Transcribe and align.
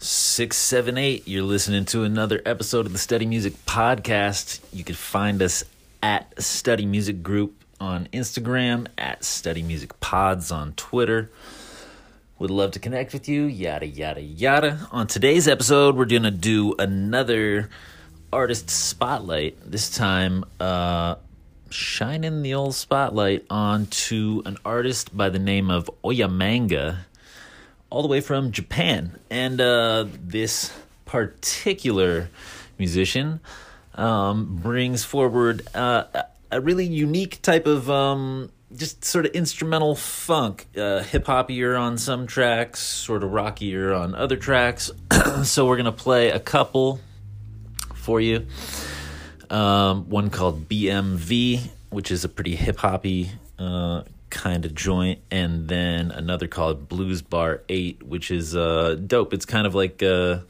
678. 0.00 1.26
You're 1.26 1.42
listening 1.42 1.84
to 1.86 2.04
another 2.04 2.40
episode 2.46 2.86
of 2.86 2.92
the 2.92 2.98
Study 2.98 3.26
Music 3.26 3.54
Podcast. 3.66 4.60
You 4.72 4.84
can 4.84 4.94
find 4.94 5.42
us 5.42 5.64
at 6.00 6.40
Study 6.40 6.86
Music 6.86 7.20
Group 7.20 7.64
on 7.80 8.08
Instagram, 8.12 8.86
at 8.96 9.24
Study 9.24 9.60
Music 9.60 9.98
Pods 9.98 10.52
on 10.52 10.74
Twitter. 10.74 11.32
Would 12.38 12.50
love 12.50 12.70
to 12.72 12.78
connect 12.78 13.12
with 13.12 13.28
you, 13.28 13.46
yada, 13.46 13.86
yada, 13.86 14.22
yada. 14.22 14.86
On 14.92 15.08
today's 15.08 15.48
episode, 15.48 15.96
we're 15.96 16.04
going 16.04 16.22
to 16.22 16.30
do 16.30 16.76
another 16.78 17.68
artist 18.32 18.70
spotlight. 18.70 19.58
This 19.68 19.90
time, 19.90 20.44
uh, 20.60 21.16
shining 21.70 22.42
the 22.42 22.54
old 22.54 22.76
spotlight 22.76 23.44
onto 23.50 24.42
an 24.46 24.58
artist 24.64 25.16
by 25.16 25.28
the 25.28 25.40
name 25.40 25.72
of 25.72 25.90
Oyamanga 26.04 26.98
all 27.90 28.02
the 28.02 28.08
way 28.08 28.20
from 28.20 28.52
Japan. 28.52 29.18
And 29.30 29.60
uh, 29.60 30.06
this 30.22 30.72
particular 31.04 32.28
musician 32.78 33.40
um, 33.94 34.56
brings 34.56 35.04
forward 35.04 35.66
uh, 35.74 36.04
a 36.50 36.60
really 36.60 36.86
unique 36.86 37.42
type 37.42 37.66
of 37.66 37.90
um, 37.90 38.50
just 38.74 39.04
sort 39.04 39.26
of 39.26 39.32
instrumental 39.32 39.94
funk, 39.94 40.66
uh, 40.76 41.02
hip 41.02 41.26
hopier 41.26 41.76
on 41.76 41.98
some 41.98 42.26
tracks, 42.26 42.80
sort 42.80 43.22
of 43.22 43.32
rockier 43.32 43.92
on 43.92 44.14
other 44.14 44.36
tracks. 44.36 44.90
so 45.42 45.66
we're 45.66 45.76
gonna 45.76 45.92
play 45.92 46.30
a 46.30 46.40
couple 46.40 47.00
for 47.94 48.20
you. 48.20 48.46
Um, 49.50 50.10
one 50.10 50.28
called 50.30 50.68
BMV, 50.68 51.68
which 51.90 52.10
is 52.10 52.24
a 52.24 52.28
pretty 52.28 52.54
hip 52.54 52.76
hoppy 52.76 53.30
uh, 53.58 54.02
kind 54.30 54.64
of 54.64 54.74
joint, 54.74 55.20
and 55.30 55.68
then 55.68 56.10
another 56.10 56.46
called 56.46 56.88
Blues 56.88 57.22
Bar 57.22 57.62
Eight, 57.68 58.02
which 58.02 58.30
is 58.30 58.56
uh, 58.56 58.96
dope. 59.06 59.32
It's 59.34 59.46
kind 59.46 59.66
of 59.66 59.74
like 59.74 60.02
uh, 60.02 60.40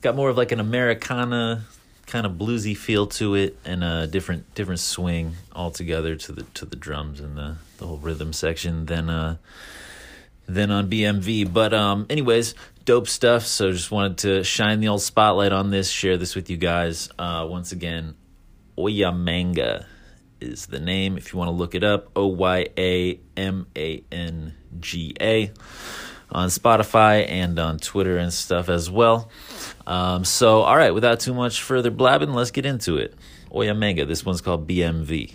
got 0.00 0.16
more 0.16 0.28
of 0.28 0.36
like 0.36 0.52
an 0.52 0.60
Americana 0.60 1.64
kind 2.06 2.24
of 2.24 2.32
bluesy 2.32 2.76
feel 2.76 3.06
to 3.06 3.34
it, 3.34 3.56
and 3.64 3.84
a 3.84 4.06
different 4.06 4.54
different 4.54 4.80
swing 4.80 5.34
altogether 5.54 6.16
to 6.16 6.32
the 6.32 6.42
to 6.54 6.64
the 6.64 6.76
drums 6.76 7.20
and 7.20 7.36
the 7.36 7.56
the 7.78 7.86
whole 7.86 7.98
rhythm 7.98 8.32
section 8.32 8.86
than 8.86 9.10
uh 9.10 9.36
than 10.46 10.70
on 10.70 10.88
BMV. 10.90 11.52
But 11.52 11.74
um, 11.74 12.06
anyways, 12.08 12.54
dope 12.84 13.08
stuff. 13.08 13.44
So 13.44 13.70
just 13.72 13.90
wanted 13.90 14.18
to 14.18 14.44
shine 14.44 14.80
the 14.80 14.88
old 14.88 15.02
spotlight 15.02 15.52
on 15.52 15.70
this, 15.70 15.90
share 15.90 16.16
this 16.16 16.34
with 16.34 16.48
you 16.50 16.56
guys. 16.56 17.10
Uh, 17.18 17.46
once 17.48 17.72
again, 17.72 18.14
Oyamanga 18.76 19.84
is 20.40 20.66
the 20.66 20.80
name 20.80 21.16
if 21.16 21.32
you 21.32 21.38
want 21.38 21.48
to 21.48 21.52
look 21.52 21.74
it 21.74 21.84
up 21.84 22.10
O 22.16 22.26
Y 22.26 22.68
A 22.76 23.20
M 23.36 23.66
A 23.76 24.02
N 24.10 24.54
G 24.80 25.14
A 25.20 25.52
on 26.30 26.48
Spotify 26.48 27.28
and 27.28 27.58
on 27.58 27.78
Twitter 27.78 28.18
and 28.18 28.32
stuff 28.32 28.68
as 28.68 28.90
well. 28.90 29.30
Um, 29.86 30.24
so, 30.24 30.60
all 30.60 30.76
right, 30.76 30.92
without 30.92 31.20
too 31.20 31.34
much 31.34 31.62
further 31.62 31.90
blabbing, 31.90 32.32
let's 32.34 32.50
get 32.50 32.66
into 32.66 32.96
it. 32.96 33.14
Oyamanga, 33.50 34.06
this 34.06 34.24
one's 34.24 34.40
called 34.40 34.68
BMV. 34.68 35.34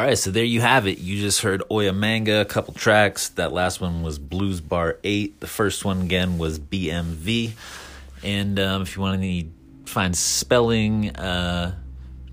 All 0.00 0.06
right, 0.06 0.16
so 0.16 0.30
there 0.30 0.44
you 0.44 0.62
have 0.62 0.86
it. 0.86 0.98
You 0.98 1.20
just 1.20 1.42
heard 1.42 1.62
Oyamanga, 1.70 2.40
a 2.40 2.46
couple 2.46 2.72
tracks. 2.72 3.28
That 3.28 3.52
last 3.52 3.82
one 3.82 4.02
was 4.02 4.18
Blues 4.18 4.62
Bar 4.62 4.96
8. 5.04 5.40
The 5.40 5.46
first 5.46 5.84
one 5.84 6.00
again 6.00 6.38
was 6.38 6.58
BMV. 6.58 7.50
And 8.22 8.58
um, 8.58 8.80
if 8.80 8.96
you 8.96 9.02
want 9.02 9.20
to 9.20 9.44
find 9.84 10.16
spelling, 10.16 11.14
uh, 11.16 11.74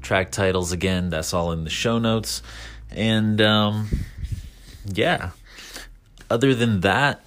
track 0.02 0.32
titles 0.32 0.72
again, 0.72 1.10
that's 1.10 1.34
all 1.34 1.52
in 1.52 1.66
the 1.66 1.70
show 1.70 2.00
notes. 2.00 2.42
And 2.90 3.42
um, 3.42 3.90
yeah, 4.86 5.32
other 6.30 6.56
than 6.56 6.80
that, 6.80 7.22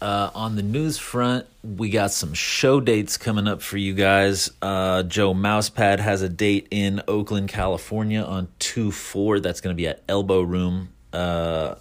uh, 0.00 0.30
on 0.34 0.56
the 0.56 0.62
news 0.62 0.98
front, 0.98 1.46
we 1.62 1.88
got 1.88 2.12
some 2.12 2.34
show 2.34 2.80
dates 2.80 3.16
coming 3.16 3.48
up 3.48 3.62
for 3.62 3.78
you 3.78 3.94
guys. 3.94 4.50
Uh, 4.60 5.02
Joe 5.02 5.32
Mousepad 5.32 5.98
has 6.00 6.22
a 6.22 6.28
date 6.28 6.68
in 6.70 7.02
Oakland, 7.08 7.48
California 7.48 8.20
on 8.20 8.48
2 8.58 8.92
4. 8.92 9.40
That's 9.40 9.60
going 9.60 9.74
to 9.74 9.76
be 9.76 9.88
at 9.88 10.02
Elbow 10.08 10.42
Room 10.42 10.90
uh, 11.12 11.76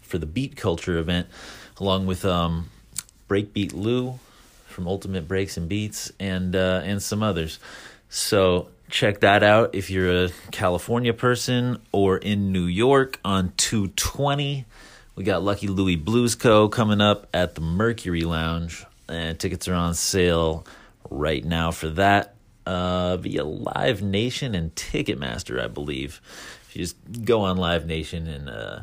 for 0.00 0.18
the 0.18 0.26
Beat 0.26 0.56
Culture 0.56 0.98
event, 0.98 1.28
along 1.78 2.06
with 2.06 2.24
um, 2.24 2.70
Breakbeat 3.28 3.72
Lou 3.72 4.18
from 4.66 4.88
Ultimate 4.88 5.28
Breaks 5.28 5.56
and 5.56 5.68
Beats 5.68 6.10
and, 6.18 6.56
uh, 6.56 6.82
and 6.84 7.00
some 7.00 7.22
others. 7.22 7.60
So 8.08 8.68
check 8.88 9.20
that 9.20 9.44
out 9.44 9.74
if 9.74 9.90
you're 9.90 10.24
a 10.24 10.30
California 10.50 11.14
person 11.14 11.80
or 11.92 12.18
in 12.18 12.50
New 12.50 12.64
York 12.64 13.20
on 13.24 13.52
220. 13.56 14.66
We 15.20 15.24
got 15.24 15.42
Lucky 15.42 15.66
Louie 15.66 15.96
Blues 15.96 16.34
Co. 16.34 16.70
coming 16.70 17.02
up 17.02 17.26
at 17.34 17.54
the 17.54 17.60
Mercury 17.60 18.22
Lounge, 18.22 18.86
and 19.06 19.38
tickets 19.38 19.68
are 19.68 19.74
on 19.74 19.92
sale 19.92 20.64
right 21.10 21.44
now 21.44 21.72
for 21.72 21.90
that 21.90 22.36
uh, 22.64 23.18
via 23.18 23.44
Live 23.44 24.00
Nation 24.00 24.54
and 24.54 24.74
Ticketmaster, 24.74 25.62
I 25.62 25.66
believe. 25.66 26.22
If 26.70 26.74
you 26.74 26.84
just 26.84 27.26
go 27.26 27.42
on 27.42 27.58
Live 27.58 27.84
Nation 27.84 28.26
and 28.28 28.48
uh, 28.48 28.80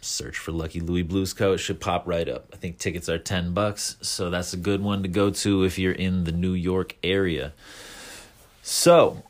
search 0.00 0.38
for 0.38 0.52
Lucky 0.52 0.78
Louie 0.78 1.02
Blues 1.02 1.32
Co., 1.32 1.54
it 1.54 1.58
should 1.58 1.80
pop 1.80 2.06
right 2.06 2.28
up. 2.28 2.46
I 2.52 2.56
think 2.56 2.78
tickets 2.78 3.08
are 3.08 3.18
10 3.18 3.52
bucks, 3.52 3.96
so 4.00 4.30
that's 4.30 4.52
a 4.52 4.56
good 4.56 4.80
one 4.80 5.02
to 5.02 5.08
go 5.08 5.30
to 5.30 5.64
if 5.64 5.76
you're 5.76 5.90
in 5.90 6.22
the 6.22 6.30
New 6.30 6.54
York 6.54 6.94
area. 7.02 7.52
So, 8.62 9.24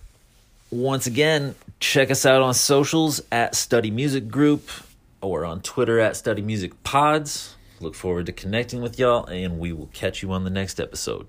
once 0.71 1.07
again, 1.07 1.55
check 1.81 2.11
us 2.11 2.27
out 2.27 2.43
on 2.43 2.53
socials 2.53 3.23
at 3.33 3.55
Study 3.55 3.91
Music 3.91 4.29
Group 4.29 4.69
or 5.23 5.45
on 5.47 5.63
Twitter 5.63 5.99
at 6.01 6.17
Study 6.17 6.43
Music 6.43 6.83
Pods. 6.83 7.57
Look 7.81 7.95
forward 7.95 8.27
to 8.27 8.33
connecting 8.33 8.83
with 8.83 8.99
y'all, 8.99 9.25
and 9.25 9.59
we 9.59 9.73
will 9.73 9.89
catch 9.93 10.23
you 10.23 10.31
on 10.33 10.45
the 10.45 10.51
next 10.51 10.79
episode. 10.79 11.29